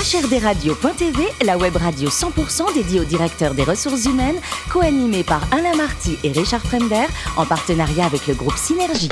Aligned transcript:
HRDRadio.tv, 0.00 1.28
la 1.44 1.58
web 1.58 1.76
radio 1.76 2.08
100% 2.08 2.72
dédiée 2.72 3.00
aux 3.00 3.04
directeurs 3.04 3.52
des 3.52 3.64
ressources 3.64 4.06
humaines, 4.06 4.40
co-animée 4.70 5.24
par 5.24 5.42
Alain 5.52 5.76
Marty 5.76 6.16
et 6.24 6.32
Richard 6.32 6.62
Fremder, 6.62 7.04
en 7.36 7.44
partenariat 7.44 8.06
avec 8.06 8.26
le 8.26 8.32
groupe 8.32 8.56
Synergie. 8.56 9.10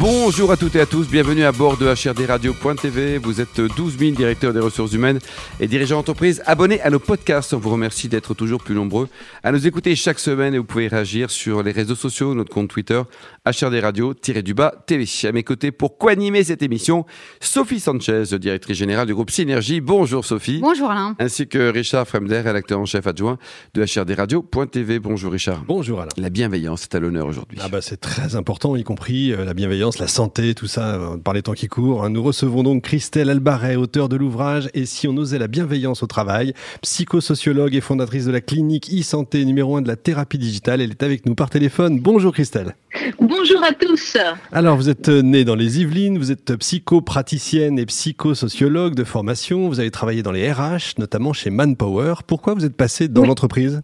Bonjour 0.00 0.50
à 0.50 0.56
toutes 0.56 0.76
et 0.76 0.80
à 0.80 0.86
tous, 0.86 1.10
bienvenue 1.10 1.44
à 1.44 1.52
bord 1.52 1.76
de 1.76 1.84
HRDRadio.tv. 1.84 3.18
Vous 3.18 3.42
êtes 3.42 3.60
12 3.60 3.98
000 3.98 4.12
directeurs 4.12 4.54
des 4.54 4.58
ressources 4.58 4.94
humaines 4.94 5.18
et 5.60 5.66
dirigeants 5.66 5.96
d'entreprise 5.96 6.42
abonnés 6.46 6.80
à 6.80 6.88
nos 6.88 6.98
podcasts. 6.98 7.52
On 7.52 7.58
vous 7.58 7.68
remercie 7.68 8.08
d'être 8.08 8.32
toujours 8.32 8.62
plus 8.62 8.74
nombreux 8.74 9.10
à 9.42 9.52
nous 9.52 9.66
écouter 9.66 9.94
chaque 9.96 10.18
semaine 10.18 10.54
et 10.54 10.58
vous 10.58 10.64
pouvez 10.64 10.88
réagir 10.88 11.30
sur 11.30 11.62
les 11.62 11.70
réseaux 11.70 11.96
sociaux, 11.96 12.34
notre 12.34 12.48
compte 12.48 12.68
Twitter, 12.68 13.02
HRDRadio-du-bas 13.44 14.72
TV. 14.86 15.04
À 15.24 15.32
mes 15.32 15.42
côtés, 15.42 15.70
pour 15.70 15.98
co-animer 15.98 16.44
cette 16.44 16.62
émission, 16.62 17.04
Sophie 17.42 17.78
Sanchez, 17.78 18.24
directrice 18.38 18.78
générale 18.78 19.06
du 19.06 19.14
groupe 19.14 19.30
Synergie. 19.30 19.82
Bonjour 19.82 20.24
Sophie. 20.24 20.60
Bonjour 20.62 20.90
Alain. 20.90 21.14
Ainsi 21.18 21.46
que 21.46 21.70
Richard 21.70 22.08
Fremder, 22.08 22.40
rédacteur 22.40 22.80
en 22.80 22.86
chef 22.86 23.06
adjoint 23.06 23.36
de 23.74 23.84
HRDRadio.tv. 23.84 24.98
Bonjour 24.98 25.30
Richard. 25.30 25.62
Bonjour 25.66 26.00
Alain. 26.00 26.12
La 26.16 26.30
bienveillance 26.30 26.84
est 26.84 26.94
à 26.94 27.00
l'honneur 27.00 27.26
aujourd'hui. 27.26 27.58
Ah 27.60 27.68
bah 27.68 27.82
c'est 27.82 28.00
très 28.00 28.34
important, 28.34 28.76
y 28.76 28.82
compris 28.82 29.34
euh, 29.34 29.44
la 29.44 29.52
bienveillance, 29.52 29.89
la 29.98 30.06
santé, 30.08 30.54
tout 30.54 30.66
ça, 30.66 30.94
euh, 30.94 31.16
par 31.16 31.34
les 31.34 31.42
temps 31.42 31.52
qui 31.52 31.66
courent. 31.68 32.08
Nous 32.08 32.22
recevons 32.22 32.62
donc 32.62 32.82
Christelle 32.82 33.30
Albaret, 33.30 33.76
auteur 33.76 34.08
de 34.08 34.16
l'ouvrage 34.16 34.68
Et 34.74 34.86
si 34.86 35.08
on 35.08 35.16
osait 35.16 35.38
la 35.38 35.48
bienveillance 35.48 36.02
au 36.02 36.06
travail, 36.06 36.54
psychosociologue 36.82 37.74
et 37.74 37.80
fondatrice 37.80 38.26
de 38.26 38.30
la 38.32 38.40
clinique 38.40 38.90
e-santé 38.92 39.44
numéro 39.44 39.76
1 39.76 39.82
de 39.82 39.88
la 39.88 39.96
thérapie 39.96 40.38
digitale. 40.38 40.80
Elle 40.80 40.90
est 40.90 41.02
avec 41.02 41.26
nous 41.26 41.34
par 41.34 41.50
téléphone. 41.50 41.98
Bonjour 42.00 42.32
Christelle. 42.32 42.74
Bonjour 43.18 43.62
à 43.62 43.72
tous. 43.72 44.16
Alors 44.52 44.76
vous 44.76 44.88
êtes 44.88 45.08
née 45.08 45.44
dans 45.44 45.54
les 45.54 45.80
Yvelines, 45.80 46.18
vous 46.18 46.30
êtes 46.32 46.56
psychopraticienne 46.56 47.78
et 47.78 47.86
psychosociologue 47.86 48.94
de 48.94 49.04
formation, 49.04 49.68
vous 49.68 49.80
avez 49.80 49.90
travaillé 49.90 50.22
dans 50.22 50.32
les 50.32 50.50
RH, 50.52 50.98
notamment 50.98 51.32
chez 51.32 51.50
Manpower. 51.50 52.14
Pourquoi 52.26 52.54
vous 52.54 52.64
êtes 52.64 52.76
passée 52.76 53.08
dans 53.08 53.22
Oui. 53.22 53.28
l'entreprise? 53.28 53.82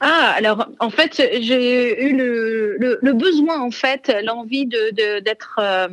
Ah, 0.00 0.32
alors 0.36 0.68
en 0.80 0.90
fait, 0.90 1.22
j'ai 1.40 2.02
eu 2.06 2.16
le, 2.16 2.76
le, 2.78 2.98
le 3.00 3.12
besoin, 3.12 3.60
en 3.60 3.70
fait, 3.70 4.14
l'envie 4.24 4.66
de 4.66 4.90
de- 4.92 5.20
d'être 5.20 5.58
euh, 5.60 5.88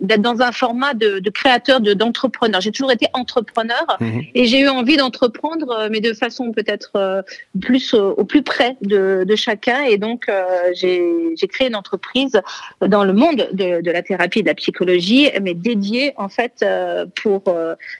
d'être 0.00 0.22
dans 0.22 0.40
un 0.40 0.52
format 0.52 0.94
de, 0.94 1.18
de 1.18 1.30
créateur, 1.30 1.80
de 1.80 1.94
d'entrepreneur. 1.94 2.60
J'ai 2.60 2.72
toujours 2.72 2.92
été 2.92 3.06
entrepreneur 3.12 3.86
Mhm. 4.00 4.22
et 4.34 4.44
j'ai 4.46 4.60
eu 4.60 4.68
envie 4.68 4.96
d'entreprendre, 4.96 5.70
euh, 5.70 5.88
mais 5.90 6.00
de 6.00 6.12
façon 6.14 6.52
peut-être 6.52 6.92
euh, 6.96 7.22
plus 7.60 7.94
au, 7.94 8.10
au 8.12 8.24
plus 8.24 8.42
près 8.42 8.76
de, 8.82 9.24
de 9.26 9.36
chacun. 9.36 9.82
Et 9.84 9.98
donc, 9.98 10.28
euh, 10.28 10.44
j'ai 10.74 11.34
créé 11.48 11.68
une 11.68 11.76
entreprise 11.76 12.40
dans 12.80 13.04
le 13.04 13.12
monde 13.12 13.48
de, 13.52 13.80
de 13.80 13.90
la 13.90 14.02
thérapie 14.02 14.40
et 14.40 14.42
de 14.42 14.48
la 14.48 14.54
psychologie, 14.54 15.30
mais 15.42 15.54
dédiée 15.54 16.12
en 16.16 16.28
fait 16.28 16.54
euh, 16.62 17.06
pour 17.22 17.42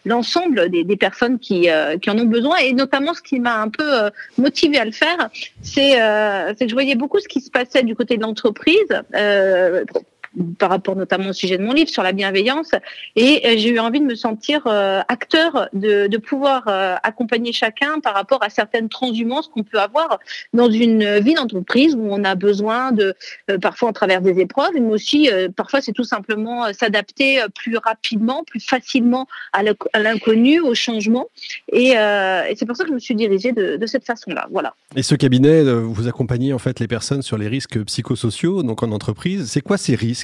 l'ensemble 0.04 0.68
des, 0.70 0.84
des 0.84 0.96
personnes 0.96 1.38
qui, 1.38 1.68
qui 2.02 2.10
en 2.10 2.18
ont 2.18 2.24
besoin. 2.24 2.56
Et 2.58 2.72
notamment, 2.72 3.14
ce 3.14 3.22
qui 3.22 3.38
m'a 3.40 3.60
un 3.60 3.68
peu 3.68 4.04
euh, 4.04 4.10
motivé 4.38 4.78
à 4.78 4.84
le 4.84 4.92
faire, 4.92 5.23
c'est 5.62 6.00
euh, 6.00 6.54
que 6.54 6.68
je 6.68 6.74
voyais 6.74 6.94
beaucoup 6.94 7.20
ce 7.20 7.28
qui 7.28 7.40
se 7.40 7.50
passait 7.50 7.82
du 7.82 7.94
côté 7.94 8.16
de 8.16 8.22
l'entreprise. 8.22 9.02
Par 10.58 10.70
rapport 10.70 10.96
notamment 10.96 11.28
au 11.28 11.32
sujet 11.32 11.58
de 11.58 11.62
mon 11.62 11.72
livre 11.72 11.90
sur 11.90 12.02
la 12.02 12.12
bienveillance. 12.12 12.70
Et 13.14 13.42
euh, 13.44 13.54
j'ai 13.56 13.68
eu 13.68 13.78
envie 13.78 14.00
de 14.00 14.04
me 14.04 14.16
sentir 14.16 14.66
euh, 14.66 15.00
acteur 15.06 15.68
de, 15.72 16.16
pouvoir 16.16 16.64
euh, 16.66 16.96
accompagner 17.02 17.52
chacun 17.52 18.00
par 18.00 18.14
rapport 18.14 18.42
à 18.42 18.50
certaines 18.50 18.88
transhumances 18.88 19.46
qu'on 19.46 19.62
peut 19.62 19.78
avoir 19.78 20.18
dans 20.52 20.70
une 20.70 21.18
vie 21.20 21.34
d'entreprise 21.34 21.94
où 21.94 22.08
on 22.10 22.24
a 22.24 22.34
besoin 22.34 22.92
de 22.92 23.14
parfois 23.60 23.90
en 23.90 23.92
travers 23.92 24.20
des 24.20 24.40
épreuves 24.40 24.72
mais 24.74 24.92
aussi 24.92 25.28
parfois 25.56 25.80
c'est 25.80 25.92
tout 25.92 26.04
simplement 26.04 26.72
s'adapter 26.72 27.42
plus 27.54 27.76
rapidement 27.76 28.42
plus 28.44 28.60
facilement 28.60 29.26
à 29.52 29.62
l'inc- 29.62 29.88
à 29.92 30.00
l'inconnu 30.00 30.60
au 30.60 30.74
changement. 30.74 31.26
Et, 31.72 31.90
c'est 32.56 32.66
pour 32.66 32.76
ça 32.76 32.84
que 32.84 32.90
je 32.90 32.94
me 32.94 33.00
suis 33.00 33.14
dirigée 33.14 33.52
de, 33.52 33.76
de 33.76 33.86
cette 33.86 34.04
façon 34.04 34.30
là 34.30 34.46
voilà. 34.50 34.74
Et 34.96 35.02
ce 35.02 35.14
cabinet, 35.14 35.62
vous 35.62 36.08
accompagnez 36.08 36.52
en 36.52 36.58
fait 36.58 36.80
les 36.80 36.88
personnes 36.88 37.22
sur 37.22 37.38
les 37.38 37.48
risques 37.48 37.82
psychosociaux, 37.84 38.62
donc 38.62 38.82
en 38.82 38.90
entreprise. 38.90 39.50
C'est 39.50 39.60
quoi 39.60 39.76
ces 39.76 39.94
risques? 39.94 40.23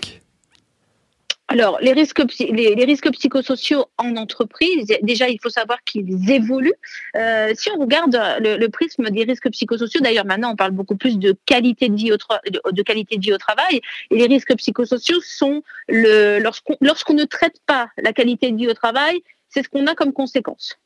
Alors, 1.52 1.78
les 1.80 1.92
risques, 1.92 2.22
les, 2.38 2.84
risques 2.84 3.10
psychosociaux 3.10 3.86
en 3.98 4.14
entreprise, 4.14 4.86
déjà, 5.02 5.28
il 5.28 5.40
faut 5.42 5.50
savoir 5.50 5.82
qu'ils 5.82 6.30
évoluent. 6.30 6.72
Euh, 7.16 7.52
si 7.56 7.68
on 7.72 7.80
regarde 7.80 8.16
le, 8.38 8.68
prisme 8.68 9.10
des 9.10 9.24
risques 9.24 9.50
psychosociaux, 9.50 10.00
d'ailleurs, 10.00 10.26
maintenant, 10.26 10.52
on 10.52 10.56
parle 10.56 10.70
beaucoup 10.70 10.94
plus 10.94 11.18
de 11.18 11.36
qualité 11.46 11.88
de 11.88 11.96
vie 11.96 12.12
au, 12.12 12.16
de, 12.70 12.82
qualité 12.82 13.16
de 13.16 13.22
vie 13.22 13.32
au 13.32 13.38
travail. 13.38 13.80
Et 14.12 14.16
les 14.16 14.26
risques 14.26 14.54
psychosociaux 14.58 15.20
sont 15.22 15.64
lorsqu'on 15.88 17.14
ne 17.14 17.24
traite 17.24 17.56
pas 17.66 17.88
la 18.00 18.12
qualité 18.12 18.52
de 18.52 18.56
vie 18.56 18.68
au 18.68 18.74
travail, 18.74 19.20
c'est 19.48 19.64
ce 19.64 19.68
qu'on 19.68 19.88
a 19.88 19.96
comme 19.96 20.12
conséquence. 20.12 20.78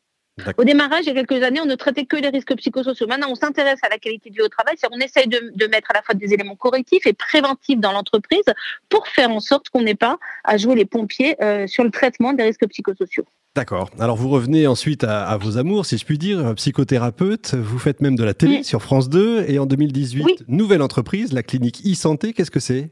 Au 0.59 0.65
démarrage, 0.65 1.03
il 1.07 1.15
y 1.15 1.19
a 1.19 1.25
quelques 1.25 1.43
années, 1.45 1.61
on 1.61 1.67
ne 1.67 1.77
traitait 1.77 2.07
que 2.07 2.17
les 2.17 2.29
risques 2.29 2.55
psychosociaux. 2.57 3.07
Maintenant, 3.07 3.29
on 3.31 3.37
s'intéresse 3.37 3.79
à 3.83 3.89
la 3.89 3.99
qualité 3.99 4.31
de 4.31 4.35
vie 4.35 4.41
au 4.43 4.49
travail, 4.49 4.75
on 4.93 4.99
essaye 4.99 5.29
de, 5.29 5.53
de 5.55 5.67
mettre 5.69 5.93
à 5.93 5.95
la 5.95 6.03
fois 6.03 6.15
des 6.17 6.33
éléments 6.35 6.57
correctifs 6.57 7.07
et 7.07 7.13
préventifs 7.13 7.79
dans 7.79 7.93
l'entreprise 7.93 8.43
pour 8.89 9.07
faire 9.07 9.31
en 9.31 9.39
sorte 9.41 9.69
qu'on 9.69 9.83
n'ait 9.83 9.95
pas 9.95 10.19
à 10.43 10.57
jouer 10.57 10.75
les 10.75 10.85
pompiers 10.87 11.37
euh, 11.41 11.67
sur 11.69 11.85
le 11.85 11.91
traitement 11.91 12.33
des 12.33 12.43
risques 12.43 12.67
psychosociaux. 12.69 13.25
D'accord. 13.55 13.89
Alors 14.01 14.17
vous 14.17 14.29
revenez 14.29 14.67
ensuite 14.67 15.05
à, 15.05 15.25
à 15.25 15.37
vos 15.37 15.57
amours, 15.57 15.87
si 15.87 15.97
je 15.99 16.05
puis 16.05 16.19
dire, 16.19 16.55
psychothérapeute. 16.57 17.55
Vous 17.55 17.79
faites 17.79 18.01
même 18.01 18.17
de 18.17 18.25
la 18.25 18.35
télé 18.35 18.57
Oui. 18.57 18.65
sur 18.65 18.83
France 18.83 19.09
2 19.09 19.45
et 19.47 19.61
en 19.61 19.67
2018, 19.67 20.25
Oui. 20.25 20.37
nouvelle 20.49 20.83
entreprise, 20.83 21.33
la 21.33 21.45
clinique 21.45 21.81
e-santé. 21.87 22.33
Qu'est-ce 22.33 22.51
que 22.51 22.59
c'est? 22.59 22.91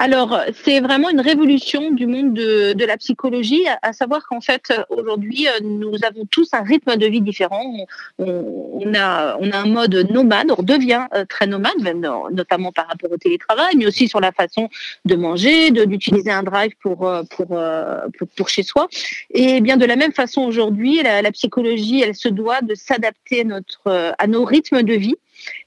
Alors, 0.00 0.40
c'est 0.64 0.80
vraiment 0.80 1.10
une 1.10 1.20
révolution 1.20 1.92
du 1.92 2.06
monde 2.06 2.34
de, 2.34 2.72
de 2.72 2.84
la 2.84 2.96
psychologie, 2.96 3.64
à, 3.82 3.92
savoir 3.92 4.26
qu'en 4.26 4.40
fait, 4.40 4.72
aujourd'hui, 4.88 5.46
euh, 5.46 5.60
nous 5.62 5.94
avons 6.04 6.26
tous 6.26 6.52
un 6.54 6.62
rythme 6.62 6.96
de 6.96 7.06
vie 7.06 7.20
différent. 7.20 7.62
On, 8.18 8.94
a, 8.94 9.36
on 9.38 9.50
a 9.50 9.58
un 9.58 9.66
mode 9.66 9.94
nomade, 10.10 10.52
on 10.56 10.62
devient 10.62 11.06
euh, 11.14 11.24
très 11.24 11.46
nomade, 11.46 11.78
notamment 12.32 12.72
par 12.72 12.88
rapport 12.88 13.12
au 13.12 13.16
télétravail, 13.16 13.76
mais 13.76 13.86
aussi 13.86 14.08
sur 14.08 14.20
la 14.20 14.32
façon 14.32 14.68
de 15.04 15.14
manger, 15.14 15.70
d'utiliser 15.70 16.32
un 16.32 16.42
drive 16.42 16.72
pour, 16.82 17.06
euh, 17.06 17.22
pour, 17.30 17.56
pour, 18.36 18.48
chez 18.48 18.64
soi. 18.64 18.88
Et 19.32 19.60
bien 19.60 19.76
de 19.76 19.86
la 19.86 19.94
même 19.94 20.12
façon, 20.12 20.42
aujourd'hui, 20.42 21.00
la, 21.02 21.30
psychologie, 21.30 22.02
elle 22.02 22.16
se 22.16 22.28
doit 22.28 22.60
de 22.60 22.74
s'adapter 22.74 23.46
à 23.86 24.26
nos 24.26 24.44
rythmes 24.44 24.82
de 24.82 24.94
vie. 24.94 25.16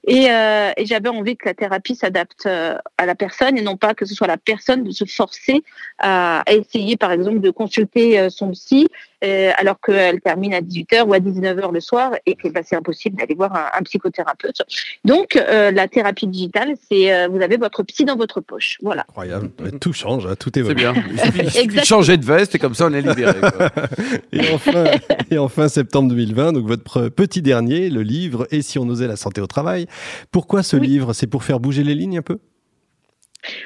Et, 0.06 0.30
euh, 0.30 0.70
et 0.76 0.86
j'avais 0.86 1.08
envie 1.08 1.36
que 1.36 1.46
la 1.46 1.54
thérapie 1.54 1.94
s'adapte 1.94 2.46
euh, 2.46 2.76
à 2.98 3.06
la 3.06 3.14
personne 3.14 3.56
et 3.58 3.62
non 3.62 3.76
pas 3.76 3.94
que 3.94 4.04
ce 4.06 4.14
soit 4.14 4.26
la 4.26 4.36
personne 4.36 4.84
de 4.84 4.90
se 4.90 5.04
forcer 5.04 5.62
à, 5.98 6.42
à 6.46 6.52
essayer, 6.52 6.96
par 6.96 7.12
exemple, 7.12 7.40
de 7.40 7.50
consulter 7.50 8.18
euh, 8.18 8.28
son 8.30 8.50
psy 8.52 8.86
euh, 9.24 9.52
alors 9.56 9.80
qu'elle 9.80 10.20
termine 10.20 10.52
à 10.52 10.60
18h 10.60 11.04
ou 11.04 11.14
à 11.14 11.18
19h 11.18 11.72
le 11.72 11.80
soir 11.80 12.12
et 12.26 12.34
que 12.34 12.48
bah, 12.48 12.60
c'est 12.62 12.76
impossible 12.76 13.16
d'aller 13.16 13.34
voir 13.34 13.54
un, 13.56 13.78
un 13.78 13.82
psychothérapeute. 13.82 14.60
Donc, 15.04 15.36
euh, 15.36 15.70
la 15.70 15.88
thérapie 15.88 16.26
digitale, 16.26 16.74
c'est 16.90 17.12
euh, 17.12 17.28
vous 17.28 17.40
avez 17.40 17.56
votre 17.56 17.82
psy 17.84 18.04
dans 18.04 18.16
votre 18.16 18.40
poche. 18.42 18.76
Voilà. 18.82 19.06
Incroyable. 19.08 19.50
Tout 19.80 19.94
change, 19.94 20.26
hein, 20.26 20.34
tout 20.38 20.50
C'est 20.52 20.60
évolue. 20.60 20.74
bien. 20.74 20.92
Il 21.10 21.50
suffit, 21.50 21.84
changer 21.86 22.18
de 22.18 22.24
veste 22.24 22.54
et 22.54 22.58
comme 22.58 22.74
ça 22.74 22.86
on 22.86 22.92
est 22.92 23.00
libéré. 23.00 23.32
quoi. 23.40 23.70
Et 24.32 24.52
enfin, 24.52 24.84
et 25.30 25.38
enfin, 25.38 25.68
septembre 25.68 26.08
2020, 26.10 26.52
donc 26.52 26.66
votre 26.66 27.08
petit 27.08 27.40
dernier, 27.40 27.88
le 27.88 28.02
livre 28.02 28.46
Et 28.50 28.62
si 28.62 28.78
on 28.78 28.82
osait 28.88 29.06
la 29.06 29.16
santé 29.16 29.40
au 29.40 29.46
travail. 29.46 29.63
Pourquoi 30.30 30.62
ce 30.62 30.76
Oui. 30.76 30.86
livre? 30.88 31.12
C'est 31.12 31.26
pour 31.26 31.44
faire 31.44 31.60
bouger 31.60 31.84
les 31.84 31.94
lignes 31.94 32.18
un 32.18 32.22
peu? 32.22 32.38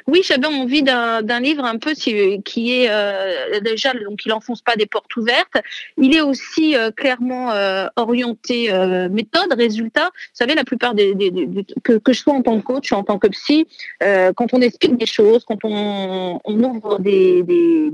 Oui, 0.09 0.23
j'avais 0.25 0.47
envie 0.47 0.83
d'un 0.83 1.41
livre 1.41 1.65
un 1.65 1.79
peu 1.79 1.93
qui 1.93 2.73
est 2.73 2.89
euh, 2.91 3.61
déjà 3.61 3.93
donc 3.95 4.25
il 4.27 4.33
enfonce 4.33 4.61
pas 4.61 4.75
des 4.75 4.87
portes 4.87 5.15
ouvertes. 5.17 5.55
Il 5.97 6.17
est 6.17 6.21
aussi 6.21 6.75
euh, 6.77 6.91
clairement 6.91 7.53
euh, 7.53 7.87
orienté 7.95 8.73
méthode, 9.09 9.53
résultat. 9.53 10.07
Vous 10.07 10.35
savez, 10.35 10.57
la 10.57 10.65
plupart 10.65 10.95
des, 10.95 11.15
des- 11.15 11.31
des- 11.31 11.47
des- 11.47 11.67
que, 11.85 11.93
que 11.93 12.13
je 12.13 12.19
sois 12.19 12.35
en 12.35 12.43
tant 12.43 12.59
que 12.59 12.65
coach, 12.65 12.91
en 12.91 13.05
tant 13.05 13.21
que 13.21 13.29
psy, 13.29 13.69
quand 14.01 14.53
on 14.53 14.61
explique 14.63 14.97
des 14.97 15.07
choses, 15.07 15.45
quand 15.45 15.59
on, 15.63 16.41
on 16.45 16.63
ouvre 16.65 16.99
des, 16.99 17.45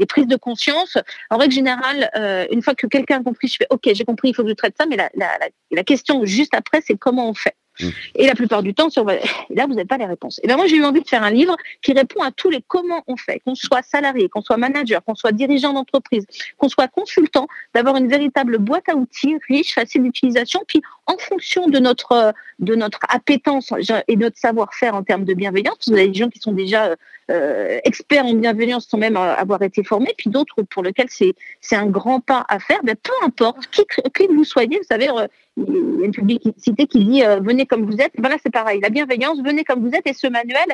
prises 0.08 0.26
de 0.26 0.36
conscience, 0.36 0.96
en 1.28 1.36
règle 1.36 1.52
générale, 1.52 2.10
une 2.50 2.62
fois 2.62 2.74
que 2.74 2.86
quelqu'un 2.86 3.20
a 3.20 3.22
compris, 3.22 3.48
je 3.48 3.56
fais 3.56 3.66
OK, 3.68 3.90
j'ai 3.92 4.04
compris, 4.04 4.30
il 4.30 4.34
faut 4.34 4.42
que 4.42 4.48
je 4.48 4.54
traite 4.54 4.74
ça, 4.78 4.86
mais 4.88 4.96
la, 4.96 5.10
la, 5.14 5.26
la, 5.38 5.48
la 5.70 5.84
question 5.84 6.24
juste 6.24 6.54
après, 6.54 6.80
c'est 6.86 6.96
comment 6.96 7.28
on 7.28 7.34
fait? 7.34 7.54
Mm. 7.80 7.88
Et 8.16 8.26
la 8.26 8.34
plupart 8.34 8.62
du 8.62 8.74
temps, 8.74 8.88
là, 8.96 9.66
vous 9.66 9.74
n'avez 9.74 9.84
pas 9.84 9.96
les 9.96 10.06
réponses. 10.06 10.40
Et 10.42 10.46
ben 10.46 10.56
moi, 10.56 10.66
j'ai 10.66 10.76
eu 10.76 10.84
envie 10.84 11.02
de 11.02 11.08
faire 11.08 11.22
un 11.22 11.30
livre 11.30 11.56
qui 11.82 11.92
répond 11.92 12.22
à 12.22 12.30
tous 12.30 12.50
les 12.50 12.62
comment 12.66 13.02
on 13.06 13.16
fait, 13.16 13.40
qu'on 13.40 13.54
soit 13.54 13.82
salarié, 13.82 14.28
qu'on 14.28 14.42
soit 14.42 14.56
manager, 14.56 15.02
qu'on 15.04 15.14
soit 15.14 15.32
dirigeant 15.32 15.72
d'entreprise, 15.72 16.26
qu'on 16.58 16.68
soit 16.68 16.88
consultant, 16.88 17.48
d'avoir 17.74 17.96
une 17.96 18.08
véritable 18.08 18.58
boîte 18.58 18.88
à 18.88 18.94
outils 18.94 19.36
riche, 19.48 19.74
facile 19.74 20.02
d'utilisation, 20.02 20.60
puis 20.66 20.82
en 21.06 21.18
fonction 21.18 21.68
de 21.68 21.78
notre 21.78 22.32
de 22.58 22.74
notre 22.74 23.00
appétence 23.08 23.72
et 24.08 24.16
notre 24.16 24.38
savoir-faire 24.38 24.94
en 24.94 25.02
termes 25.02 25.24
de 25.24 25.34
bienveillance. 25.34 25.76
Vous 25.86 25.94
avez 25.94 26.08
des 26.08 26.14
gens 26.14 26.30
qui 26.30 26.38
sont 26.38 26.52
déjà 26.52 26.94
euh, 27.30 27.80
experts 27.84 28.26
en 28.26 28.34
bienveillance 28.34 28.86
sans 28.86 28.98
même 28.98 29.16
avoir 29.16 29.62
été 29.62 29.82
formés, 29.82 30.14
puis 30.16 30.30
d'autres 30.30 30.62
pour 30.62 30.82
lesquels 30.82 31.08
c'est 31.08 31.76
un 31.76 31.86
grand 31.86 32.20
pas 32.20 32.44
à 32.48 32.58
faire. 32.58 32.80
Mais 32.84 32.94
peu 32.94 33.12
importe 33.24 33.66
qui, 33.68 33.82
qui 34.14 34.26
vous 34.28 34.44
soyez, 34.44 34.78
vous 34.78 34.86
savez, 34.88 35.08
euh, 35.08 35.26
il 35.56 36.00
y 36.00 36.02
a 36.02 36.06
une 36.06 36.12
publicité 36.12 36.86
qui 36.86 37.04
dit 37.04 37.24
euh, 37.24 37.38
venez 37.40 37.66
comme 37.66 37.84
vous 37.84 37.98
êtes. 37.98 38.12
Voilà, 38.18 38.36
c'est 38.42 38.52
pareil. 38.52 38.80
La 38.80 38.90
bienveillance, 38.90 39.38
venez 39.42 39.64
comme 39.64 39.86
vous 39.88 39.94
êtes. 39.94 40.06
Et 40.06 40.12
ce 40.12 40.26
manuel, 40.26 40.66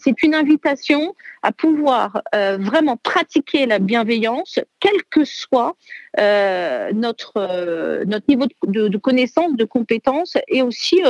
c'est 0.00 0.22
une 0.22 0.34
invitation 0.34 1.14
à 1.42 1.52
pouvoir 1.52 2.22
euh, 2.34 2.58
vraiment 2.60 2.96
pratiquer 2.96 3.66
la 3.66 3.78
bienveillance, 3.78 4.60
quel 4.80 5.02
que 5.10 5.24
soit 5.24 5.76
euh, 6.18 6.92
notre 6.92 8.04
notre 8.04 8.24
niveau 8.28 8.46
de, 8.66 8.96
connaissance, 8.98 9.37
de 9.56 9.64
compétence 9.64 10.36
et 10.48 10.62
aussi 10.62 11.00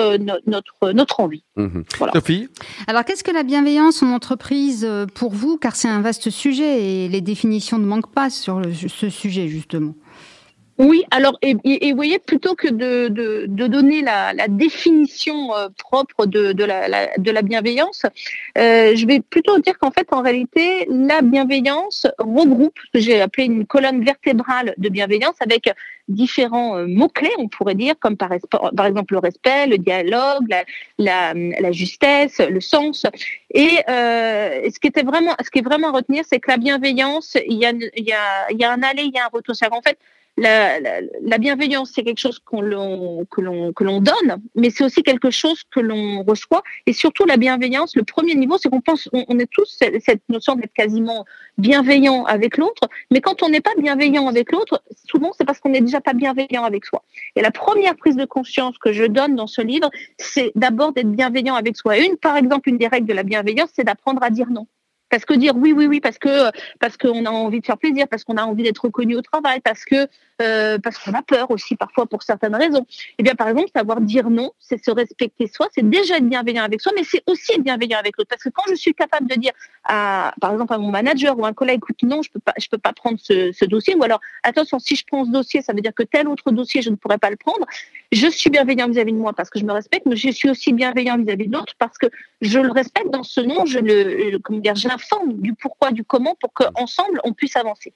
notre 0.47 0.93
notre 0.93 1.21
envie. 1.21 1.45
Mmh 1.57 1.81
Sophie. 2.13 2.49
Alors, 2.87 3.05
qu'est-ce 3.05 3.25
que 3.25 3.31
la 3.31 3.43
bienveillance 3.43 4.03
en 4.03 4.13
entreprise 4.13 4.89
pour 5.15 5.33
vous? 5.33 5.57
Car 5.57 5.77
c'est 5.77 5.89
un 5.89 6.01
vaste 6.01 6.31
sujet 6.31 6.83
et 6.85 7.09
les 7.09 7.21
définitions 7.21 7.79
ne 7.79 7.87
manquent 7.87 8.13
pas 8.13 8.31
sur 8.31 8.63
ce 8.73 9.09
sujet 9.09 9.49
justement. 9.49 9.95
Oui, 10.79 11.05
alors, 11.11 11.37
et, 11.43 11.57
et, 11.65 11.91
vous 11.91 11.97
voyez, 11.97 12.21
plutôt 12.21 12.55
que 12.55 12.69
de, 12.69 13.09
de, 13.09 13.47
de 13.49 13.67
donner 13.67 14.01
la, 14.01 14.33
la, 14.33 14.47
définition 14.47 15.53
euh, 15.57 15.69
propre 15.77 16.25
de, 16.25 16.53
de, 16.53 16.65
la, 16.65 17.19
de 17.19 17.31
la 17.33 17.43
bienveillance, 17.43 18.07
euh, 18.57 18.95
je 18.95 19.05
vais 19.05 19.19
plutôt 19.19 19.59
dire 19.59 19.77
qu'en 19.77 19.91
fait, 19.91 20.07
en 20.13 20.23
réalité, 20.23 20.87
la 20.89 21.21
bienveillance 21.21 22.07
regroupe 22.21 22.79
ce 22.87 22.91
que 22.93 23.01
j'ai 23.01 23.21
appelé 23.21 23.47
une 23.47 23.67
colonne 23.67 24.05
vertébrale 24.05 24.75
de 24.79 24.89
bienveillance 24.89 25.35
avec 25.41 25.69
différents 26.07 26.77
euh, 26.77 26.87
mots-clés, 26.87 27.35
on 27.39 27.49
pourrait 27.49 27.75
dire, 27.75 27.95
comme 27.99 28.17
par, 28.17 28.31
par, 28.77 28.87
exemple 28.87 29.15
le 29.15 29.19
respect, 29.19 29.67
le 29.67 29.79
dialogue, 29.79 30.47
la, 30.49 30.65
la, 30.99 31.35
la 31.35 31.73
justesse, 31.73 32.39
le 32.39 32.61
sens. 32.61 33.05
Et 33.53 33.81
euh, 33.89 34.71
ce 34.73 34.79
qui 34.79 34.87
était 34.87 35.03
vraiment, 35.03 35.35
ce 35.45 35.51
qui 35.51 35.59
est 35.59 35.63
vraiment 35.63 35.89
à 35.89 35.93
retenir, 35.93 36.23
c'est 36.25 36.39
que 36.39 36.53
la 36.53 36.57
bienveillance, 36.57 37.37
il 37.47 37.59
y 37.59 37.67
a, 37.67 37.73
il 37.73 38.05
y 38.05 38.13
a, 38.13 38.51
il 38.51 38.59
y 38.61 38.65
a 38.65 38.73
un 38.73 38.83
aller, 38.85 39.03
il 39.03 39.13
y 39.13 39.19
a 39.19 39.25
un 39.25 39.31
retour. 39.33 39.55
En 39.73 39.83
fait, 39.83 39.99
la, 40.39 40.81
la, 40.81 41.01
la 41.23 41.39
bienveillance, 41.39 41.93
c'est 41.95 42.05
quelque 42.05 42.21
chose 42.21 42.39
que 42.39 42.57
l'on 42.61 44.01
donne, 44.01 44.43
mais 44.55 44.71
c'est 44.71 44.85
aussi 44.85 45.03
quelque 45.03 45.31
chose 45.31 45.63
que 45.71 45.81
l'on 45.81 46.23
reçoit. 46.23 46.63
Et 46.87 46.93
surtout, 46.93 47.25
la 47.25 47.37
bienveillance, 47.37 47.97
le 47.97 48.05
premier 48.05 48.35
niveau, 48.35 48.57
c'est 48.59 48.69
qu'on 48.69 48.81
pense, 48.81 49.09
on, 49.13 49.25
on, 49.29 49.39
est 49.39 49.51
tous 49.51 49.79
cette 50.01 50.23
notion 50.29 50.55
d'être 50.55 50.73
quasiment 50.73 51.25
bienveillant 51.59 52.25
avec 52.25 52.57
l'autre. 52.57 52.89
Mais 53.11 53.21
quand 53.21 53.43
on 53.43 53.49
n'est 53.49 53.61
pas 53.61 53.75
bienveillant 53.79 54.29
avec 54.29 54.53
l'autre, 54.53 54.83
souvent 55.07 55.33
c'est 55.37 55.45
parce 55.45 55.61
qu'on 55.61 55.71
n'est 55.71 55.81
déjà 55.81 56.01
pas 56.01 56.13
bienveillant 56.15 56.65
avec 56.65 56.85
soi. 56.85 57.03
Et 57.37 57.43
la 57.43 57.51
première 57.51 57.97
prise 57.97 58.17
de 58.17 58.25
conscience 58.25 58.79
que 58.79 58.93
je 58.93 59.05
donne 59.05 59.35
dans 59.35 59.47
ce 59.47 59.61
livre, 59.61 59.91
c'est 60.19 60.53
d'abord 60.55 60.93
d'être 60.93 61.11
bienveillant 61.11 61.55
avec 61.55 61.77
soi. 61.77 61.99
Une, 61.99 62.17
par 62.17 62.37
exemple, 62.37 62.69
une 62.69 62.79
des 62.79 62.89
règles 62.89 63.07
de 63.07 63.15
la 63.15 63.25
bienveillance, 63.25 63.71
c'est 63.75 63.85
d'apprendre 63.85 64.23
à 64.23 64.31
dire 64.31 64.49
non. 64.51 64.67
Parce 65.11 65.25
que 65.25 65.35
dire 65.35 65.55
oui, 65.57 65.73
oui, 65.73 65.87
oui, 65.87 66.01
parce 66.01 66.19
que 66.19 66.51
parce 66.81 66.97
qu'on 66.97 67.25
a 67.25 67.31
envie 67.31 67.61
de 67.61 67.67
faire 67.67 67.79
plaisir, 67.79 68.07
parce 68.09 68.25
qu'on 68.25 68.37
a 68.37 68.45
envie 68.45 68.63
d'être 68.63 68.85
reconnu 68.85 69.17
au 69.17 69.23
travail, 69.23 69.61
parce 69.61 69.85
que 69.85 70.07
euh, 70.41 70.79
parce 70.79 70.99
qu'on 70.99 71.15
a 71.15 71.23
peur 71.23 71.51
aussi 71.51 71.75
parfois 71.75 72.07
pour 72.07 72.23
certaines 72.23 72.55
raisons. 72.55 72.87
Eh 73.19 73.23
bien, 73.23 73.35
par 73.35 73.49
exemple, 73.49 73.71
savoir 73.75 74.01
dire 74.01 74.31
non, 74.31 74.53
c'est 74.61 74.83
se 74.83 74.91
respecter 74.91 75.49
soi, 75.49 75.69
c'est 75.75 75.89
déjà 75.89 76.19
être 76.19 76.29
bienveillant 76.29 76.63
avec 76.63 76.81
soi, 76.81 76.93
mais 76.95 77.03
c'est 77.03 77.23
aussi 77.27 77.53
être 77.53 77.63
bienveillant 77.63 77.99
avec 77.99 78.17
l'autre. 78.17 78.29
Parce 78.29 78.45
que 78.45 78.51
quand 78.51 78.63
je 78.69 78.75
suis 78.75 78.95
capable 78.95 79.27
de 79.29 79.35
dire 79.35 79.53
à, 79.85 80.33
par 80.41 80.53
exemple, 80.53 80.73
à 80.73 80.79
mon 80.79 80.91
manager 80.91 81.37
ou 81.39 81.45
à 81.45 81.49
un 81.49 81.53
collègue, 81.53 81.79
écoute, 81.79 82.03
non, 82.03 82.23
je 82.23 82.31
peux 82.31 82.41
pas, 82.41 82.55
je 82.57 82.69
peux 82.69 82.79
pas 82.79 82.93
prendre 82.93 83.19
ce, 83.21 83.51
ce 83.53 83.65
dossier, 83.65 83.97
ou 83.97 84.03
alors 84.05 84.21
attention, 84.45 84.79
si 84.79 84.95
je 84.95 85.05
prends 85.07 85.25
ce 85.25 85.31
dossier, 85.31 85.63
ça 85.63 85.73
veut 85.73 85.81
dire 85.81 85.95
que 85.95 86.05
tel 86.05 86.29
autre 86.29 86.51
dossier, 86.53 86.83
je 86.83 86.91
ne 86.91 86.97
pourrais 86.97 87.19
pas 87.19 87.31
le 87.31 87.37
prendre. 87.37 87.67
Je 88.13 88.27
suis 88.29 88.49
bienveillant 88.49 88.89
vis-à-vis 88.89 89.13
de 89.13 89.19
moi 89.19 89.33
parce 89.33 89.51
que 89.51 89.59
je 89.59 89.65
me 89.65 89.73
respecte, 89.73 90.07
mais 90.07 90.17
je 90.17 90.31
suis 90.31 90.49
aussi 90.49 90.73
bienveillant 90.73 91.19
vis-à-vis 91.19 91.49
de 91.49 91.53
l'autre 91.53 91.75
parce 91.79 91.99
que 91.99 92.07
je 92.41 92.59
le 92.59 92.71
respecte 92.71 93.11
dans 93.11 93.23
ce 93.23 93.41
nom, 93.41 93.67
je 93.67 93.81
le, 93.81 94.39
comment 94.39 94.61
dire, 94.61 94.77
j'informe 94.99 95.35
du 95.35 95.55
pourquoi, 95.55 95.91
du 95.93 96.05
comment 96.05 96.35
pour 96.41 96.53
qu'ensemble 96.53 97.21
on 97.25 97.33
puisse 97.33 97.57
avancer. 97.57 97.93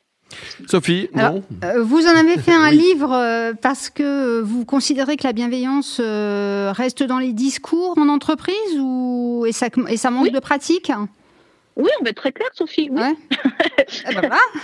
Sophie. 0.67 1.09
Euh, 1.15 1.83
vous 1.83 2.07
en 2.07 2.17
avez 2.17 2.39
fait 2.39 2.55
un 2.55 2.71
livre 2.71 3.13
euh, 3.13 3.53
parce 3.61 3.91
que 3.91 4.41
vous 4.41 4.65
considérez 4.65 5.17
que 5.17 5.25
la 5.27 5.33
bienveillance 5.33 6.01
euh, 6.01 6.73
reste 6.75 7.03
dans 7.03 7.19
les 7.19 7.33
discours 7.33 7.99
en 7.99 8.09
entreprise 8.09 8.79
ou 8.79 9.45
et 9.47 9.53
ça, 9.53 9.67
et 9.89 9.97
ça 9.97 10.11
manque 10.11 10.31
de 10.31 10.41
pratique? 10.41 10.91
Oui, 11.77 11.89
on 12.01 12.05
va 12.05 12.11
être 12.11 12.17
très 12.17 12.33
clair, 12.33 12.49
Sophie. 12.53 12.89
Oui. 12.91 13.01
Ouais. 13.01 13.15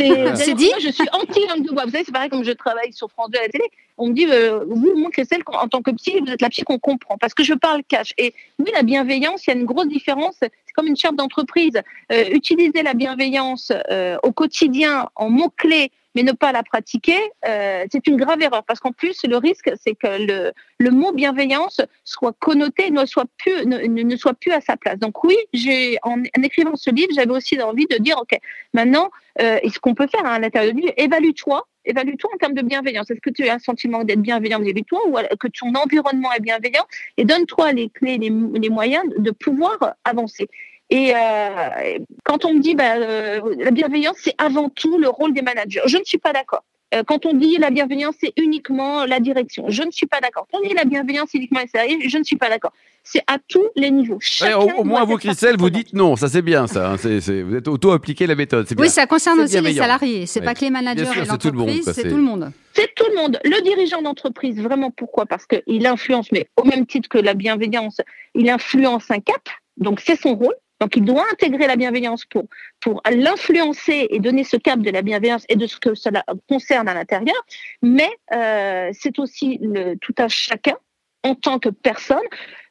Eh 0.00 0.14
ben 0.14 0.36
c'est 0.36 0.54
dit. 0.54 0.68
Moi, 0.68 0.78
je 0.80 0.90
suis 0.90 1.08
anti-langue 1.12 1.66
de 1.66 1.72
bois. 1.72 1.84
Vous 1.84 1.90
savez, 1.90 2.04
c'est 2.04 2.12
pareil 2.12 2.30
comme 2.30 2.44
je 2.44 2.52
travaille 2.52 2.92
sur 2.92 3.10
France 3.10 3.30
2 3.30 3.38
à 3.38 3.42
la 3.42 3.48
télé. 3.48 3.64
On 3.96 4.08
me 4.08 4.12
dit, 4.12 4.26
euh, 4.30 4.64
vous, 4.68 4.94
moi, 4.96 5.10
celle 5.16 5.42
en 5.46 5.68
tant 5.68 5.82
que 5.82 5.90
psy, 5.92 6.20
vous 6.20 6.30
êtes 6.30 6.40
la 6.40 6.48
psy 6.50 6.62
qu'on 6.62 6.78
comprend. 6.78 7.18
Parce 7.18 7.34
que 7.34 7.42
je 7.42 7.54
parle 7.54 7.82
cash. 7.84 8.12
Et 8.16 8.32
oui, 8.58 8.70
la 8.72 8.82
bienveillance, 8.82 9.46
il 9.46 9.50
y 9.50 9.52
a 9.52 9.56
une 9.56 9.66
grosse 9.66 9.88
différence. 9.88 10.36
C'est 10.40 10.72
comme 10.74 10.86
une 10.86 10.96
charte 10.96 11.16
d'entreprise. 11.16 11.80
Euh, 12.12 12.24
utiliser 12.30 12.82
la 12.82 12.94
bienveillance 12.94 13.72
euh, 13.90 14.16
au 14.22 14.32
quotidien 14.32 15.08
en 15.16 15.30
mots-clés 15.30 15.90
mais 16.18 16.24
ne 16.24 16.32
pas 16.32 16.50
la 16.50 16.64
pratiquer, 16.64 17.20
euh, 17.46 17.86
c'est 17.92 18.08
une 18.08 18.16
grave 18.16 18.42
erreur 18.42 18.64
parce 18.64 18.80
qu'en 18.80 18.90
plus 18.90 19.20
le 19.22 19.36
risque 19.36 19.70
c'est 19.80 19.94
que 19.94 20.08
le, 20.26 20.52
le 20.80 20.90
mot 20.90 21.12
bienveillance 21.12 21.80
soit 22.02 22.34
connoté, 22.40 22.90
ne 22.90 23.06
soit 23.06 23.26
plus 23.38 23.64
ne, 23.66 23.78
ne 23.86 24.16
soit 24.16 24.34
plus 24.34 24.50
à 24.50 24.60
sa 24.60 24.76
place. 24.76 24.98
Donc 24.98 25.22
oui, 25.22 25.36
j'ai 25.52 25.96
en, 26.02 26.20
écrivant 26.42 26.74
ce 26.74 26.90
livre, 26.90 27.10
j'avais 27.14 27.30
aussi 27.30 27.62
envie 27.62 27.86
de 27.86 27.98
dire 27.98 28.16
ok, 28.20 28.36
maintenant, 28.74 29.10
euh, 29.40 29.60
et 29.62 29.70
ce 29.70 29.78
qu'on 29.78 29.94
peut 29.94 30.08
faire 30.08 30.26
hein, 30.26 30.32
à 30.32 30.38
l'intérieur 30.40 30.74
du 30.74 30.80
livre, 30.80 30.94
évalue-toi, 30.96 31.68
évalue-toi 31.84 32.30
en 32.34 32.38
termes 32.38 32.54
de 32.54 32.62
bienveillance. 32.62 33.08
Est-ce 33.12 33.20
que 33.20 33.30
tu 33.30 33.48
as 33.48 33.54
un 33.54 33.60
sentiment 33.60 34.02
d'être 34.02 34.20
bienveillant 34.20 34.58
de 34.58 34.72
toi 34.82 34.98
ou 35.06 35.14
que 35.38 35.46
ton 35.46 35.72
environnement 35.76 36.32
est 36.32 36.40
bienveillant? 36.40 36.86
Et 37.16 37.24
donne-toi 37.24 37.70
les 37.72 37.90
clés, 37.90 38.18
les, 38.18 38.32
les 38.54 38.70
moyens 38.70 39.04
de 39.16 39.30
pouvoir 39.30 39.94
avancer. 40.04 40.48
Et 40.90 41.12
euh, 41.14 41.98
quand 42.24 42.44
on 42.44 42.54
me 42.54 42.60
dit 42.60 42.74
bah, 42.74 42.96
euh, 42.96 43.40
la 43.58 43.70
bienveillance, 43.70 44.16
c'est 44.18 44.34
avant 44.38 44.68
tout 44.70 44.98
le 44.98 45.08
rôle 45.08 45.34
des 45.34 45.42
managers, 45.42 45.82
je 45.86 45.98
ne 45.98 46.04
suis 46.04 46.18
pas 46.18 46.32
d'accord. 46.32 46.64
Euh, 46.94 47.02
quand 47.06 47.26
on 47.26 47.34
dit 47.34 47.58
la 47.58 47.68
bienveillance, 47.68 48.14
c'est 48.18 48.32
uniquement 48.38 49.04
la 49.04 49.20
direction, 49.20 49.66
je 49.68 49.82
ne 49.82 49.90
suis 49.90 50.06
pas 50.06 50.20
d'accord. 50.20 50.46
Quand 50.50 50.60
on 50.60 50.66
dit 50.66 50.72
la 50.72 50.86
bienveillance, 50.86 51.28
c'est 51.30 51.36
uniquement 51.36 51.60
les 51.60 51.68
salariés, 51.68 52.08
je 52.08 52.16
ne 52.16 52.24
suis 52.24 52.36
pas 52.36 52.48
d'accord. 52.48 52.72
C'est 53.04 53.22
à 53.26 53.36
tous 53.46 53.66
les 53.76 53.90
niveaux. 53.90 54.18
Ouais, 54.40 54.54
au, 54.54 54.80
au 54.80 54.84
moins, 54.84 55.04
vous, 55.04 55.18
Christelle, 55.18 55.56
vous 55.58 55.68
dites 55.68 55.92
non, 55.92 56.16
ça 56.16 56.28
c'est 56.28 56.40
bien, 56.40 56.66
ça. 56.66 56.92
Hein, 56.92 56.96
vous 56.96 57.54
êtes 57.56 57.68
auto-appliqué 57.68 58.26
la 58.26 58.34
méthode. 58.34 58.66
Bien. 58.66 58.76
Oui, 58.78 58.88
ça 58.88 59.06
concerne 59.06 59.40
aussi 59.40 59.60
les 59.60 59.74
salariés. 59.74 60.24
C'est 60.24 60.40
pas 60.40 60.54
que 60.54 60.62
les 60.62 60.70
managers 60.70 61.04
sûr, 61.04 61.22
et 61.22 61.26
l'entreprise, 61.26 61.90
c'est 61.92 62.08
tout 62.08 62.16
le 62.16 62.22
monde. 62.22 62.50
C'est 62.72 62.94
tout 62.94 63.06
le 63.10 63.16
monde. 63.16 63.38
Le 63.44 63.60
dirigeant 63.62 64.00
d'entreprise, 64.00 64.58
vraiment 64.58 64.90
pourquoi? 64.90 65.26
Parce 65.26 65.44
qu'il 65.44 65.86
influence, 65.86 66.32
mais 66.32 66.48
au 66.56 66.64
même 66.64 66.86
titre 66.86 67.10
que 67.10 67.18
la 67.18 67.34
bienveillance, 67.34 68.00
il 68.34 68.48
influence 68.48 69.10
un 69.10 69.20
cap. 69.20 69.42
Donc 69.76 70.00
c'est 70.00 70.18
son 70.18 70.34
rôle. 70.34 70.54
Donc, 70.80 70.96
il 70.96 71.04
doit 71.04 71.24
intégrer 71.32 71.66
la 71.66 71.76
bienveillance 71.76 72.24
pour, 72.24 72.44
pour 72.80 73.02
l'influencer 73.10 74.06
et 74.10 74.20
donner 74.20 74.44
ce 74.44 74.56
cap 74.56 74.80
de 74.80 74.90
la 74.90 75.02
bienveillance 75.02 75.44
et 75.48 75.56
de 75.56 75.66
ce 75.66 75.76
que 75.78 75.94
cela 75.94 76.24
concerne 76.48 76.88
à 76.88 76.94
l'intérieur. 76.94 77.36
Mais 77.82 78.10
euh, 78.32 78.90
c'est 78.92 79.18
aussi 79.18 79.58
le, 79.60 79.94
tout 79.96 80.14
à 80.18 80.28
chacun, 80.28 80.76
en 81.24 81.34
tant 81.34 81.58
que 81.58 81.68
personne, 81.68 82.18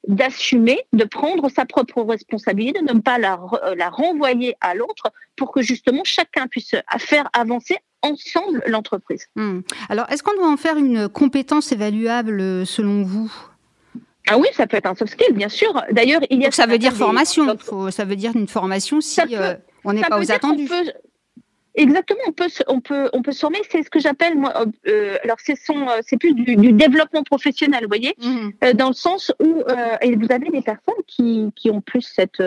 d'assumer, 0.07 0.80
de 0.94 1.04
prendre 1.04 1.50
sa 1.50 1.65
propre 1.65 2.01
responsabilité, 2.01 2.80
de 2.81 2.94
ne 2.94 3.01
pas 3.01 3.18
la, 3.18 3.39
la 3.75 3.89
renvoyer 3.89 4.56
à 4.62 4.74
l'autre 4.74 5.12
pour 5.36 5.51
que 5.51 5.62
justement 5.62 6.03
chacun 6.06 6.48
puisse 6.48 6.75
faire 7.00 7.30
avancer 7.33 7.77
ensemble 8.03 8.63
l'entreprise. 8.68 9.27
Hum. 9.36 9.63
Alors, 9.89 10.10
est-ce 10.10 10.24
qu'on 10.24 10.36
doit 10.36 10.50
en 10.50 10.57
faire 10.57 10.77
une 10.77 11.10
compétence 11.10 11.71
évaluable 11.71 12.65
selon 12.65 13.03
vous? 13.03 13.31
Ah 14.29 14.38
oui, 14.38 14.48
ça 14.53 14.67
peut 14.67 14.77
être 14.77 14.86
un 14.86 14.96
soft 14.96 15.13
skill, 15.13 15.34
bien 15.34 15.50
sûr. 15.50 15.81
D'ailleurs, 15.91 16.22
il 16.29 16.39
y 16.39 16.43
a. 16.43 16.48
Donc 16.48 16.53
ça 16.53 16.65
veut 16.65 16.77
dire 16.77 16.93
formation. 16.93 17.57
Faut, 17.57 17.91
ça 17.91 18.05
veut 18.05 18.15
dire 18.15 18.31
une 18.36 18.48
formation 18.48 19.01
si 19.01 19.22
euh, 19.34 19.55
on 19.84 19.93
n'est 19.93 20.01
pas 20.01 20.19
aux 20.19 20.31
attendus. 20.31 20.69
Exactement, 21.77 22.22
on 22.27 22.31
peut 22.31 22.48
on 22.67 22.81
peut 22.81 23.10
on 23.13 23.22
peut 23.22 23.31
se 23.31 23.39
former. 23.39 23.60
C'est 23.69 23.84
ce 23.84 23.89
que 23.91 24.00
j'appelle 24.00 24.36
moi. 24.36 24.51
Euh, 24.62 24.65
euh 24.88 25.17
alors 25.24 25.38
c'est 25.39 25.55
son 25.55 25.88
euh, 25.88 26.00
c'est 26.01 26.17
plus 26.17 26.34
du, 26.34 26.55
du, 26.55 26.74
développement 26.74 27.22
professionnel, 27.22 27.84
vous 27.84 27.88
voyez, 27.88 28.15
mmh. 28.19 28.50
euh, 28.63 28.74
dans 28.74 28.88
le 28.88 28.96
sens 28.96 29.31
où 29.39 29.62
euh, 29.69 29.96
et 30.01 30.15
vous 30.15 30.25
avez 30.31 30.50
des 30.50 30.62
personnes 30.62 31.03
qui 31.05 31.51
qui 31.55 31.69
ont 31.69 31.81
plus 31.81 32.01
cette 32.01 32.41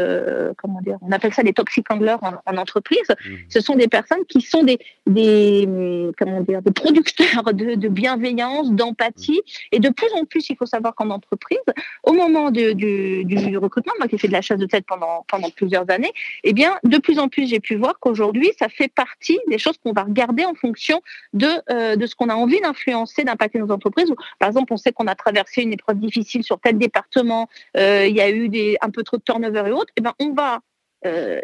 comment 0.57 0.81
dire, 0.81 0.99
on 1.01 1.13
appelle 1.13 1.33
ça 1.33 1.45
des 1.45 1.53
toxic 1.53 1.89
handlers 1.93 2.19
en, 2.23 2.33
en 2.45 2.57
entreprise. 2.57 3.09
Mmh. 3.09 3.35
Ce 3.49 3.61
sont 3.61 3.77
des 3.77 3.87
personnes 3.87 4.25
qui 4.29 4.41
sont 4.41 4.65
des 4.65 4.81
des 5.07 6.11
comment 6.19 6.41
dire 6.41 6.61
des 6.63 6.73
producteurs 6.73 7.55
de, 7.55 7.77
de 7.77 7.89
bienveillance, 7.89 8.73
d'empathie 8.73 9.43
et 9.71 9.79
de 9.79 9.91
plus 9.91 10.13
en 10.21 10.25
plus, 10.25 10.51
il 10.51 10.57
faut 10.57 10.67
savoir 10.67 10.97
qu'en 10.97 11.11
entreprise, 11.11 11.59
au 12.03 12.15
moment 12.15 12.51
de, 12.51 12.73
du, 12.73 13.25
du 13.25 13.57
recrutement, 13.59 13.93
moi 13.99 14.09
qui 14.09 14.17
ai 14.17 14.19
fait 14.19 14.29
de 14.29 14.33
la 14.33 14.43
chasse 14.43 14.59
de 14.59 14.67
tête 14.67 14.87
pendant 14.89 15.25
pendant 15.29 15.51
plusieurs 15.51 15.89
années, 15.89 16.13
eh 16.43 16.53
bien 16.53 16.79
de 16.83 16.99
plus 16.99 17.21
en 17.21 17.29
plus 17.29 17.49
j'ai 17.49 17.61
pu 17.61 17.77
voir 17.77 18.01
qu'aujourd'hui 18.01 18.51
ça 18.59 18.69
fait 18.69 18.89
partie 18.93 19.20
des 19.49 19.59
choses 19.59 19.79
qu'on 19.79 19.93
va 19.93 20.05
regarder 20.05 20.45
en 20.45 20.55
fonction 20.55 21.03
de, 21.33 21.49
euh, 21.71 21.97
de 21.97 22.07
ce 22.07 22.15
qu'on 22.15 22.29
a 22.29 22.35
envie 22.35 22.61
d'influencer, 22.61 23.25
d'impacter 23.25 23.59
nos 23.59 23.71
entreprises. 23.71 24.13
Par 24.39 24.49
exemple, 24.49 24.73
on 24.73 24.77
sait 24.77 24.93
qu'on 24.93 25.07
a 25.07 25.15
traversé 25.15 25.63
une 25.63 25.73
épreuve 25.73 25.99
difficile 25.99 26.43
sur 26.43 26.59
tel 26.61 26.79
département, 26.79 27.49
euh, 27.77 28.07
il 28.07 28.17
y 28.17 28.21
a 28.21 28.31
eu 28.31 28.51
un 28.81 28.91
peu 28.91 29.03
trop 29.03 29.17
de 29.17 29.23
turnover 29.23 29.65
et 29.67 29.73
autres, 29.73 29.93
et 29.97 29.99
eh 29.99 30.01
ben 30.01 30.15
on 30.21 30.33
va 30.33 30.61
euh, 31.07 31.41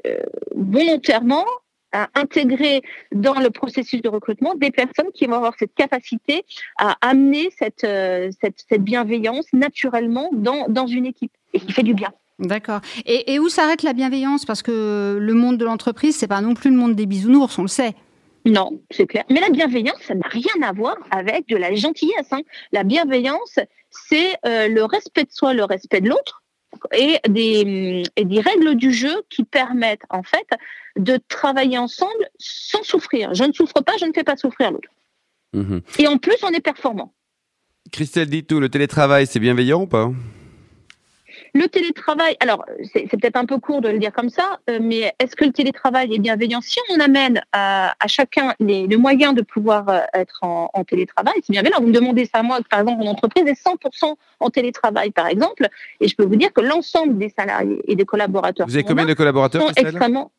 volontairement 0.54 1.44
intégrer 2.14 2.82
dans 3.12 3.40
le 3.40 3.48
processus 3.48 4.02
de 4.02 4.08
recrutement 4.10 4.54
des 4.54 4.70
personnes 4.70 5.10
qui 5.14 5.24
vont 5.26 5.36
avoir 5.36 5.54
cette 5.58 5.74
capacité 5.74 6.44
à 6.76 6.96
amener 7.00 7.48
cette 7.58 7.86
bienveillance 8.80 9.46
naturellement 9.54 10.28
dans, 10.34 10.66
dans 10.68 10.86
une 10.86 11.06
équipe 11.06 11.32
et 11.54 11.60
qui 11.60 11.72
fait 11.72 11.84
du 11.84 11.94
bien. 11.94 12.12
D'accord. 12.38 12.80
Et, 13.06 13.32
et 13.32 13.38
où 13.38 13.48
s'arrête 13.48 13.82
la 13.82 13.92
bienveillance? 13.92 14.44
Parce 14.44 14.62
que 14.62 15.18
le 15.20 15.34
monde 15.34 15.56
de 15.56 15.64
l'entreprise, 15.64 16.16
c'est 16.16 16.26
pas 16.26 16.40
non 16.40 16.54
plus 16.54 16.70
le 16.70 16.76
monde 16.76 16.94
des 16.94 17.06
bisounours, 17.06 17.58
on 17.58 17.62
le 17.62 17.68
sait. 17.68 17.94
Non, 18.44 18.80
c'est 18.90 19.06
clair. 19.06 19.24
Mais 19.28 19.40
la 19.40 19.50
bienveillance, 19.50 20.00
ça 20.02 20.14
n'a 20.14 20.28
rien 20.28 20.62
à 20.62 20.72
voir 20.72 20.96
avec 21.10 21.48
de 21.48 21.56
la 21.56 21.74
gentillesse. 21.74 22.28
Hein. 22.30 22.42
La 22.70 22.84
bienveillance, 22.84 23.58
c'est 23.90 24.36
euh, 24.46 24.68
le 24.68 24.84
respect 24.84 25.24
de 25.24 25.32
soi, 25.32 25.52
le 25.52 25.64
respect 25.64 26.00
de 26.00 26.10
l'autre 26.10 26.44
et 26.96 27.18
des, 27.28 28.04
et 28.16 28.24
des 28.24 28.40
règles 28.40 28.76
du 28.76 28.92
jeu 28.92 29.22
qui 29.30 29.42
permettent 29.42 30.04
en 30.10 30.22
fait 30.22 30.46
de 30.96 31.18
travailler 31.28 31.78
ensemble 31.78 32.28
sans 32.38 32.82
souffrir. 32.82 33.34
Je 33.34 33.44
ne 33.44 33.52
souffre 33.52 33.80
pas, 33.80 33.96
je 33.98 34.04
ne 34.04 34.12
fais 34.12 34.24
pas 34.24 34.36
souffrir 34.36 34.70
l'autre. 34.70 34.90
Mhm. 35.54 35.80
Et 35.98 36.06
en 36.06 36.18
plus, 36.18 36.36
on 36.42 36.50
est 36.50 36.60
performant. 36.60 37.14
Christelle 37.90 38.28
dit 38.28 38.44
tout, 38.44 38.60
le 38.60 38.68
télétravail, 38.68 39.26
c'est 39.26 39.40
bienveillant 39.40 39.82
ou 39.82 39.86
pas? 39.86 40.12
Le 41.58 41.68
télétravail, 41.68 42.36
alors 42.40 42.64
c'est 42.92 43.06
peut-être 43.08 43.36
un 43.36 43.46
peu 43.46 43.58
court 43.58 43.80
de 43.80 43.88
le 43.88 43.98
dire 43.98 44.12
comme 44.12 44.28
ça, 44.28 44.58
euh, 44.68 44.78
mais 44.80 45.14
est-ce 45.18 45.34
que 45.36 45.44
le 45.46 45.52
télétravail 45.52 46.14
est 46.14 46.18
bienveillant 46.18 46.60
Si 46.60 46.78
on 46.94 47.00
amène 47.00 47.40
à, 47.52 47.94
à 47.98 48.06
chacun 48.08 48.54
les, 48.60 48.86
les 48.86 48.96
moyens 48.98 49.34
de 49.34 49.40
pouvoir 49.40 49.88
euh, 49.88 50.00
être 50.12 50.38
en, 50.42 50.68
en 50.74 50.84
télétravail, 50.84 51.34
c'est 51.42 51.52
bienveillant. 51.52 51.78
Vous 51.80 51.86
me 51.86 51.92
demandez 51.94 52.26
ça 52.26 52.40
à 52.40 52.42
moi, 52.42 52.58
par 52.70 52.80
exemple, 52.80 53.02
mon 53.02 53.10
entreprise 53.10 53.44
est 53.46 53.58
100% 53.66 54.14
en 54.40 54.50
télétravail, 54.50 55.10
par 55.12 55.28
exemple, 55.28 55.68
et 56.00 56.08
je 56.08 56.14
peux 56.14 56.24
vous 56.24 56.36
dire 56.36 56.52
que 56.52 56.60
l'ensemble 56.60 57.16
des 57.16 57.30
salariés 57.30 57.80
et 57.88 57.96
des 57.96 58.04
collaborateurs 58.04 58.66
Vous 58.66 58.74
avez 58.74 58.84
combien 58.84 59.06
de 59.06 59.14
collaborateurs, 59.14 59.62
sont 59.62 59.72
extrêmement. 59.76 60.32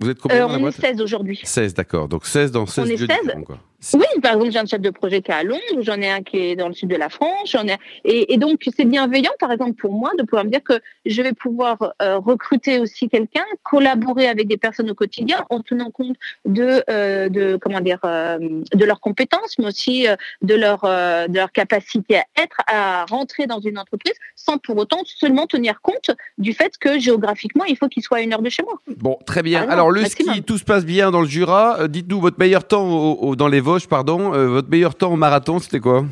Vous 0.00 0.10
êtes 0.10 0.18
combien 0.18 0.42
Euh, 0.44 0.48
on 0.48 0.56
est 0.56 0.60
boîte? 0.60 0.74
16 0.74 1.00
aujourd'hui. 1.00 1.40
16, 1.42 1.74
d'accord. 1.74 2.08
Donc 2.08 2.26
16 2.26 2.52
dans 2.52 2.66
16 2.66 2.84
On 2.84 2.88
est 2.88 2.96
lieux 2.96 3.06
16. 3.06 3.08
différents, 3.22 3.42
quoi. 3.42 3.58
Oui, 3.94 4.04
par 4.22 4.32
exemple, 4.32 4.50
j'ai 4.50 4.58
un 4.58 4.66
chef 4.66 4.80
de 4.80 4.90
projet 4.90 5.22
qui 5.22 5.30
est 5.30 5.34
à 5.34 5.44
Londres, 5.44 5.60
j'en 5.82 6.00
ai 6.00 6.08
un 6.10 6.22
qui 6.22 6.36
est 6.38 6.56
dans 6.56 6.66
le 6.66 6.74
sud 6.74 6.88
de 6.90 6.96
la 6.96 7.08
France, 7.08 7.50
j'en 7.52 7.64
ai 7.68 7.76
et, 8.04 8.34
et 8.34 8.36
donc 8.36 8.60
c'est 8.76 8.84
bienveillant, 8.84 9.30
par 9.38 9.52
exemple, 9.52 9.74
pour 9.74 9.92
moi, 9.92 10.10
de 10.18 10.24
pouvoir 10.24 10.44
me 10.44 10.50
dire 10.50 10.64
que 10.64 10.80
je 11.06 11.22
vais 11.22 11.32
pouvoir 11.32 11.94
euh, 12.02 12.18
recruter 12.18 12.80
aussi 12.80 13.08
quelqu'un, 13.08 13.44
collaborer 13.62 14.26
avec 14.26 14.48
des 14.48 14.56
personnes 14.56 14.90
au 14.90 14.94
quotidien, 14.94 15.44
en 15.48 15.60
tenant 15.60 15.90
compte 15.92 16.16
de 16.44 16.82
euh, 16.90 17.28
de 17.28 17.56
comment 17.60 17.80
dire 17.80 18.00
euh, 18.04 18.38
de 18.74 18.84
leurs 18.84 18.98
compétences, 19.00 19.56
mais 19.60 19.66
aussi 19.66 20.06
de 20.42 20.54
leur 20.56 20.80
de 20.82 21.34
leur 21.36 21.52
capacité 21.52 22.16
à 22.16 22.24
être, 22.42 22.56
à 22.66 23.04
rentrer 23.04 23.46
dans 23.46 23.60
une 23.60 23.78
entreprise, 23.78 24.14
sans 24.34 24.58
pour 24.58 24.76
autant 24.76 25.02
seulement 25.04 25.46
tenir 25.46 25.80
compte 25.82 26.10
du 26.36 26.52
fait 26.52 26.72
que 26.78 26.98
géographiquement, 26.98 27.64
il 27.64 27.76
faut 27.76 27.86
qu'il 27.88 28.02
soit 28.02 28.18
à 28.18 28.20
une 28.22 28.32
heure 28.34 28.42
de 28.42 28.50
chez 28.50 28.64
moi. 28.64 28.74
Bon, 28.96 29.18
très 29.24 29.42
bien. 29.44 29.60
Ah 29.62 29.66
non, 29.66 29.72
Alors 29.72 29.90
le 29.92 30.02
maximum. 30.02 30.34
ski, 30.34 30.42
tout 30.42 30.58
se 30.58 30.64
passe 30.64 30.84
bien 30.84 31.12
dans 31.12 31.20
le 31.20 31.28
Jura. 31.28 31.86
Dites-nous 31.86 32.20
votre 32.20 32.40
meilleur 32.40 32.66
temps 32.66 32.84
au- 32.88 33.18
au- 33.28 33.36
dans 33.36 33.46
les 33.46 33.60
Vosges, 33.68 33.86
pardon. 33.86 34.32
Euh, 34.32 34.46
votre 34.46 34.70
meilleur 34.70 34.94
temps 34.94 35.12
au 35.12 35.16
marathon, 35.16 35.58
c'était 35.58 35.78
quoi? 35.78 36.06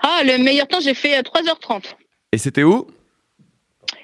Ah, 0.00 0.22
le 0.24 0.42
meilleur 0.42 0.66
temps, 0.66 0.80
j'ai 0.80 0.92
fait 0.92 1.16
euh, 1.16 1.22
3h30. 1.22 1.84
Et 2.32 2.38
c'était 2.38 2.64
où? 2.64 2.88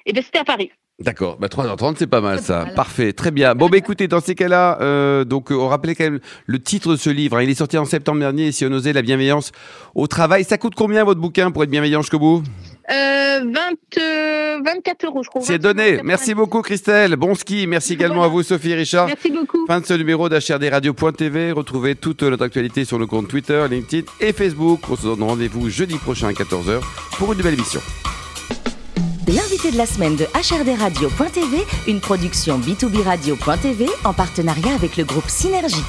Et 0.07 0.13
bien, 0.13 0.23
c'était 0.23 0.39
à 0.39 0.45
Paris. 0.45 0.71
D'accord, 1.01 1.37
bah 1.39 1.47
3h30 1.47 1.95
c'est 1.97 2.09
pas 2.09 2.21
mal 2.21 2.41
ça, 2.41 2.67
parfait, 2.75 3.13
très 3.13 3.31
bien. 3.31 3.55
Bon 3.55 3.69
bah 3.69 3.77
écoutez, 3.77 4.09
dans 4.09 4.19
ces 4.19 4.35
cas-là, 4.35 4.79
euh, 4.81 5.23
donc 5.25 5.53
euh, 5.53 5.55
on 5.55 5.69
rappelait 5.69 5.95
quand 5.95 6.03
même 6.03 6.19
le 6.47 6.59
titre 6.59 6.91
de 6.91 6.97
ce 6.97 7.09
livre, 7.09 7.37
hein. 7.37 7.43
il 7.45 7.51
est 7.51 7.55
sorti 7.55 7.79
en 7.79 7.85
septembre 7.85 8.19
dernier, 8.19 8.51
si 8.51 8.67
on 8.67 8.73
osait 8.73 8.93
la 8.93 9.03
bienveillance 9.03 9.53
au 9.95 10.09
travail. 10.09 10.43
Ça 10.43 10.59
coûte 10.59 10.75
combien 10.75 11.05
votre 11.05 11.21
bouquin 11.21 11.53
pour 11.53 11.63
être 11.63 11.71
bienveillant 11.71 12.03
jusqu'au 12.03 12.19
bout? 12.19 12.43
Euh, 12.91 13.41
20, 13.45 13.53
24 14.65 15.05
euros, 15.07 15.23
je 15.23 15.29
crois. 15.29 15.43
C'est 15.43 15.55
25, 15.55 15.63
donné, 15.63 15.85
90. 15.93 16.03
merci 16.07 16.35
beaucoup 16.35 16.63
Christelle, 16.63 17.17
bon 17.17 17.35
ski, 17.35 17.67
merci 17.67 17.95
également 17.95 18.17
Voilà. 18.17 18.31
à 18.31 18.33
vous 18.35 18.43
Sophie 18.43 18.71
et 18.71 18.75
Richard. 18.75 19.07
Merci 19.07 19.31
beaucoup. 19.31 19.67
Fin 19.67 19.81
de 19.81 19.87
ce 19.87 19.95
numéro 19.95 20.29
d'HRDRadio.tv. 20.29 21.53
Retrouvez 21.53 21.95
toute 21.95 22.23
notre 22.23 22.45
actualité 22.45 22.85
sur 22.85 22.99
nos 22.99 23.07
comptes 23.07 23.29
Twitter, 23.29 23.65
LinkedIn 23.71 24.07
et 24.21 24.33
Facebook. 24.33 24.81
On 24.91 24.97
se 24.97 25.03
donne 25.03 25.23
rendez-vous 25.23 25.69
jeudi 25.71 25.97
prochain 25.97 26.29
à 26.29 26.33
14h 26.33 26.81
pour 27.19 27.33
une 27.33 27.39
nouvelle 27.39 27.55
émission. 27.55 27.81
L'invité 29.29 29.71
de 29.71 29.77
la 29.77 29.85
semaine 29.85 30.17
de 30.17 30.25
HRDRadio.tv, 30.25 31.59
une 31.87 32.01
production 32.01 32.59
B2B 32.59 33.03
Radio.tv 33.03 33.87
en 34.05 34.15
partenariat 34.15 34.75
avec 34.75 34.97
le 34.97 35.05
groupe 35.05 35.29
Synergie. 35.29 35.85